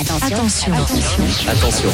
[0.00, 0.72] Attention.
[1.46, 1.88] Attention.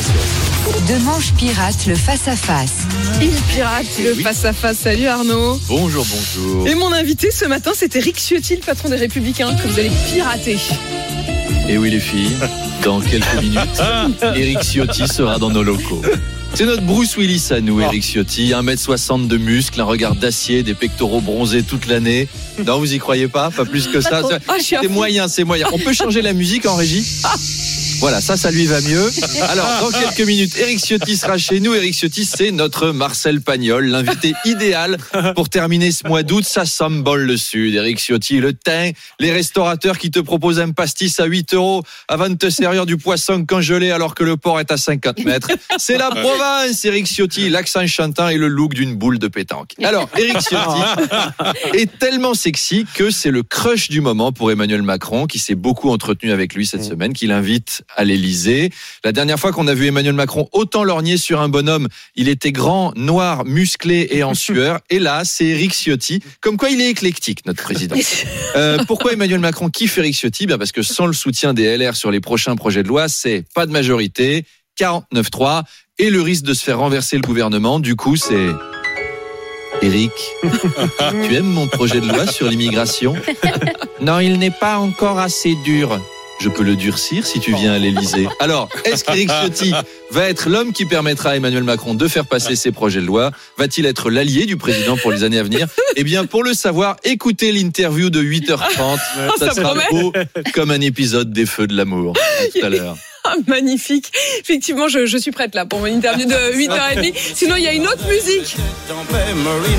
[0.89, 2.73] Demanche pirate le face-à-face.
[3.21, 4.79] Il pirate le face-à-face.
[4.79, 5.61] Salut Arnaud.
[5.69, 6.67] Bonjour, bonjour.
[6.67, 9.91] Et mon invité ce matin, c'était Eric Ciotti, le patron des Républicains, que vous allez
[10.13, 10.57] pirater.
[11.69, 12.37] Et oui, les filles,
[12.85, 13.83] dans quelques minutes,
[14.35, 16.01] Eric Ciotti sera dans nos locaux.
[16.55, 18.51] C'est notre Bruce Willis à nous, Eric Ciotti.
[18.51, 22.29] 1m60 de muscles, un regard d'acier, des pectoraux bronzés toute l'année.
[22.67, 23.51] Non, vous y croyez pas?
[23.51, 24.23] Pas plus que ça.
[24.49, 25.69] Ah, C'est moyen, c'est moyen.
[25.73, 27.05] On peut changer la musique en régie?
[28.01, 29.11] voilà, ça, ça lui va mieux.
[29.51, 31.75] Alors, dans quelques minutes, Eric Ciotti sera chez nous.
[31.75, 34.97] Eric Ciotti, c'est notre Marcel Pagnol, l'invité idéal
[35.35, 36.45] pour terminer ce mois d'août.
[36.47, 37.75] Ça s'embole le Sud.
[37.75, 42.31] Eric Ciotti, le teint, les restaurateurs qui te proposent un pastis à 8 euros avant
[42.31, 45.51] de te servir du poisson congelé alors que le port est à 50 mètres.
[45.77, 49.75] C'est la province, Eric Ciotti, l'accent chantant et le look d'une boule de pétanque.
[49.83, 50.81] Alors, Eric Ciotti
[51.75, 55.91] est tellement sexy que c'est le crush du moment pour Emmanuel Macron qui s'est beaucoup
[55.91, 58.71] entretenu avec lui cette semaine, qui l'invite à l'Elysée.
[59.05, 62.53] La dernière fois qu'on a vu Emmanuel Macron autant lorgner sur un bonhomme, il était
[62.53, 64.81] grand, noir, musclé et en sueur.
[64.91, 66.23] Et là, c'est Eric Ciotti.
[66.41, 67.97] Comme quoi, il est éclectique, notre président.
[68.57, 70.47] Euh, pourquoi Emmanuel Macron kiffe Eric Ciotti?
[70.47, 73.45] Ben Parce que sans le soutien des LR sur les prochains projets de loi, c'est
[73.55, 74.45] pas de majorité,
[74.79, 75.63] 49-3
[75.99, 77.81] et le risque de se faire renverser le gouvernement.
[77.81, 78.49] Du coup, c'est...
[79.83, 80.13] Eric,
[80.43, 83.15] tu aimes mon projet de loi sur l'immigration?
[84.01, 86.01] Non, il n'est pas encore assez dur.
[86.41, 88.27] Je peux le durcir si tu viens à l'Elysée.
[88.41, 89.75] Alors, est-ce qu'Éric Ciotti
[90.11, 93.31] va être l'homme qui permettra à Emmanuel Macron de faire passer ses projets de loi
[93.59, 95.69] Va-t-il être l'allié du président pour les années à venir?
[95.97, 98.99] Eh bien, pour le savoir, écoutez l'interview de 8h30.
[99.39, 100.13] Ça, sera beau
[100.55, 102.15] comme un épisode des Feux de l'amour.
[102.55, 102.97] Tout à l'heure.
[103.31, 104.11] Ah, magnifique.
[104.41, 107.13] Effectivement, je, je suis prête là pour mon interview de 8h30.
[107.35, 108.57] Sinon, il y a une autre musique.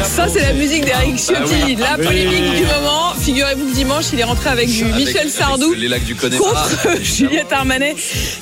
[0.03, 1.75] Ça, c'est la musique d'Eric Ciotti.
[1.75, 3.13] La polémique du moment.
[3.19, 5.73] Figurez-vous que dimanche, il est rentré avec du Michel Sardou.
[5.73, 7.95] Les lacs du contre Juliette Armanet.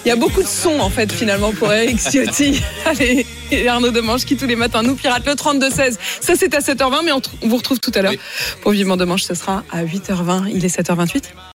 [0.05, 2.61] Il y a beaucoup de sons en fait finalement pour Eric Ciotti.
[2.85, 5.97] Allez, et Arnaud Demange qui tous les matins nous pirate le 32-16.
[6.21, 8.13] Ça c'est à 7h20 mais on, on vous retrouve tout à l'heure
[8.61, 9.23] pour Vivement Demange.
[9.23, 10.51] Ce sera à 8h20.
[10.53, 11.23] Il est 7h28.